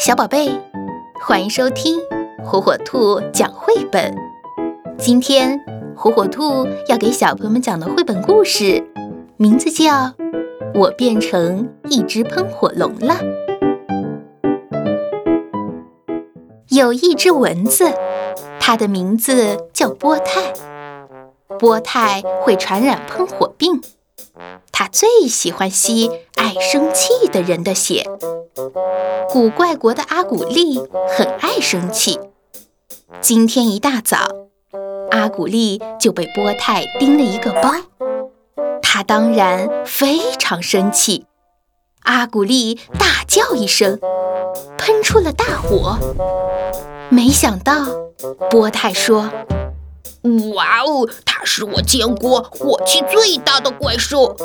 [0.00, 0.58] 小宝贝，
[1.20, 2.00] 欢迎收听
[2.42, 4.16] 火火兔讲绘本。
[4.96, 5.60] 今天
[5.94, 8.82] 火火兔要给小朋友们讲的绘本故事，
[9.36, 9.92] 名字叫
[10.74, 13.14] 《我变成一只喷火龙了》。
[16.70, 17.92] 有一只蚊子，
[18.58, 20.54] 它的名字叫波泰。
[21.58, 23.82] 波泰会传染喷火病。
[24.80, 28.06] 他最喜欢吸爱生气的人的血。
[29.28, 32.18] 古怪国的阿古丽很爱生气。
[33.20, 34.16] 今天一大早，
[35.10, 37.74] 阿古丽就被波泰叮了一个包。
[38.80, 41.26] 他当然非常生气。
[42.04, 44.00] 阿古丽大叫一声，
[44.78, 45.98] 喷出了大火。
[47.10, 47.84] 没想到，
[48.48, 49.30] 波泰说。
[50.54, 54.36] 哇哦，它是我见过火气最大的怪兽。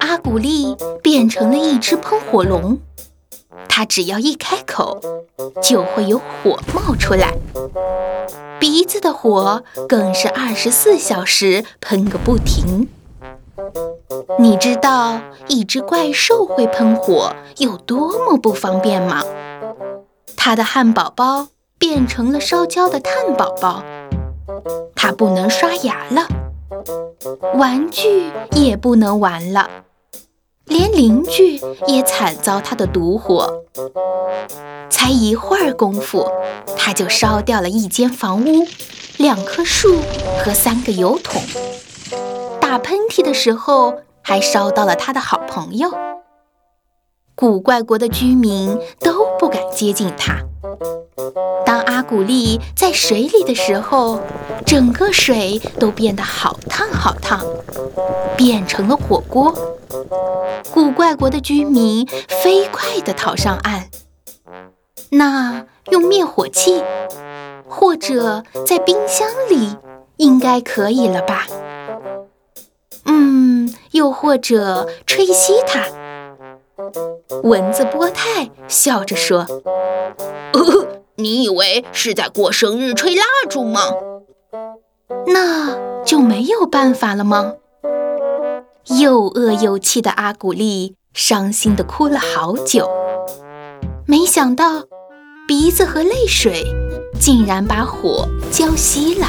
[0.00, 2.78] 阿古丽变成了一只喷火龙，
[3.68, 5.00] 它只要一开口，
[5.62, 7.34] 就会有火冒出来，
[8.58, 12.88] 鼻子的火更是二十四小时喷个不停。
[14.38, 19.22] 你知道一只怪兽会喷火有多么不方便吗？
[20.36, 23.84] 它的汉堡包变成了烧焦的炭宝宝。
[24.94, 26.26] 它不能刷牙了，
[27.54, 29.68] 玩具也不能玩了，
[30.66, 33.64] 连邻居也惨遭它的毒火。
[34.90, 36.30] 才一会儿功夫，
[36.76, 38.66] 它就烧掉了一间房屋、
[39.16, 39.98] 两棵树
[40.44, 41.42] 和三个油桶。
[42.60, 45.90] 打喷嚏的时候，还烧到了他的好朋友。
[47.34, 50.42] 古怪国的居民都不敢接近它。
[51.66, 54.20] 当阿古丽在水里的时候，
[54.72, 57.44] 整个水都变得好烫好烫，
[58.38, 59.54] 变成了火锅。
[60.72, 62.06] 古怪国的居民
[62.42, 63.90] 飞快地逃上岸。
[65.10, 66.82] 那用灭火器，
[67.68, 69.76] 或者在冰箱里，
[70.16, 71.46] 应该可以了吧？
[73.04, 75.84] 嗯，又或者吹熄它。
[77.42, 79.46] 蚊子波泰笑着说。
[81.16, 83.82] 你以为是在过生日吹蜡烛吗？
[85.26, 87.54] 那就没有办法了吗？
[89.00, 92.88] 又饿又气的阿古丽伤心的哭了好久。
[94.06, 94.84] 没想到
[95.46, 96.64] 鼻子和泪水
[97.20, 99.26] 竟然把火浇熄了。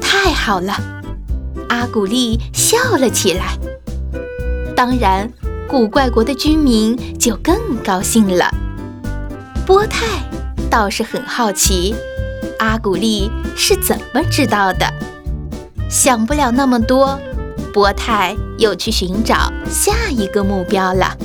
[0.00, 0.74] 太好了，
[1.68, 3.58] 阿古丽笑了起来。
[4.74, 5.30] 当然，
[5.68, 8.50] 古怪国的居民就更高兴了。
[9.66, 10.06] 波泰。
[10.70, 11.94] 倒是很好奇，
[12.62, 14.86] 阿古丽是怎么知道的？
[15.90, 17.18] 想不了那么多，
[17.72, 21.16] 波泰又去寻找下一个目标了。